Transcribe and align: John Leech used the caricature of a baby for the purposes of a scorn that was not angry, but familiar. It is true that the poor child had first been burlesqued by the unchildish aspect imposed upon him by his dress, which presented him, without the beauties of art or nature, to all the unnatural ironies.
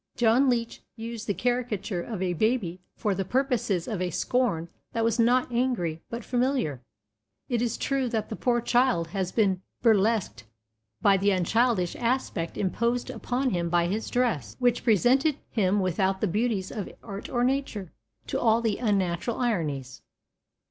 John 0.15 0.49
Leech 0.49 0.81
used 0.95 1.27
the 1.27 1.33
caricature 1.35 2.01
of 2.01 2.23
a 2.23 2.33
baby 2.33 2.81
for 2.95 3.13
the 3.13 3.23
purposes 3.23 3.87
of 3.87 4.01
a 4.01 4.09
scorn 4.09 4.67
that 4.93 5.03
was 5.03 5.19
not 5.19 5.51
angry, 5.51 6.01
but 6.09 6.23
familiar. 6.25 6.81
It 7.49 7.61
is 7.61 7.77
true 7.77 8.09
that 8.09 8.29
the 8.29 8.35
poor 8.35 8.61
child 8.61 9.09
had 9.09 9.27
first 9.27 9.35
been 9.35 9.61
burlesqued 9.83 10.45
by 11.03 11.17
the 11.17 11.29
unchildish 11.29 11.95
aspect 11.97 12.57
imposed 12.57 13.11
upon 13.11 13.51
him 13.51 13.69
by 13.69 13.85
his 13.85 14.09
dress, 14.09 14.55
which 14.57 14.83
presented 14.83 15.37
him, 15.51 15.79
without 15.79 16.19
the 16.19 16.27
beauties 16.27 16.71
of 16.71 16.89
art 17.03 17.29
or 17.29 17.43
nature, 17.43 17.91
to 18.25 18.39
all 18.41 18.59
the 18.59 18.79
unnatural 18.79 19.37
ironies. 19.39 20.01